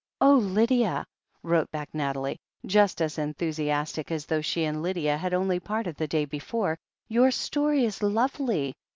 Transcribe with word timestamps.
"Oh, 0.19 0.33
Lydia!" 0.37 1.05
wrote 1.43 1.69
back 1.69 1.93
Nathalie, 1.93 2.39
just 2.65 3.01
as 3.03 3.17
enthusi 3.17 3.65
astic 3.67 4.09
as 4.09 4.25
though 4.25 4.41
she 4.41 4.63
and 4.65 4.81
Lydia 4.81 5.15
had 5.15 5.31
only 5.35 5.59
parted 5.59 5.95
the 5.95 6.07
day 6.07 6.25
before, 6.25 6.79
"your 7.07 7.29
story 7.29 7.85
is 7.85 8.01
lovely. 8.01 8.73